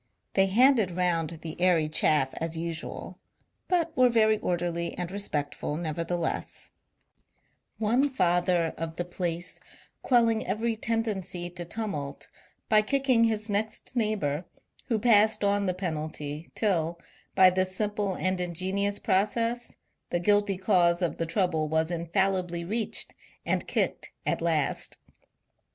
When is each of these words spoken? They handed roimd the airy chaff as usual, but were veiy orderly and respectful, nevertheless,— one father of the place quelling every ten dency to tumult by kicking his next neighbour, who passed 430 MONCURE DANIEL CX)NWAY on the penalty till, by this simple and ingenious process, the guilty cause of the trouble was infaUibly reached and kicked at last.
They 0.33 0.47
handed 0.47 0.89
roimd 0.89 1.41
the 1.41 1.61
airy 1.61 1.87
chaff 1.87 2.33
as 2.41 2.57
usual, 2.57 3.19
but 3.67 3.95
were 3.95 4.09
veiy 4.09 4.39
orderly 4.41 4.97
and 4.97 5.11
respectful, 5.11 5.77
nevertheless,— 5.77 6.71
one 7.77 8.09
father 8.09 8.73
of 8.79 8.95
the 8.95 9.05
place 9.05 9.59
quelling 10.01 10.43
every 10.47 10.75
ten 10.75 11.03
dency 11.03 11.55
to 11.55 11.65
tumult 11.65 12.29
by 12.67 12.81
kicking 12.81 13.25
his 13.25 13.47
next 13.47 13.95
neighbour, 13.95 14.45
who 14.87 14.97
passed 14.97 15.41
430 15.41 15.45
MONCURE 15.45 15.59
DANIEL 15.59 15.59
CX)NWAY 15.59 15.59
on 15.59 15.65
the 15.67 16.13
penalty 16.17 16.51
till, 16.55 16.99
by 17.35 17.51
this 17.51 17.75
simple 17.75 18.15
and 18.15 18.41
ingenious 18.41 18.97
process, 18.97 19.75
the 20.09 20.19
guilty 20.19 20.57
cause 20.57 21.03
of 21.03 21.17
the 21.17 21.27
trouble 21.27 21.69
was 21.69 21.91
infaUibly 21.91 22.67
reached 22.67 23.13
and 23.45 23.67
kicked 23.67 24.09
at 24.25 24.41
last. 24.41 24.97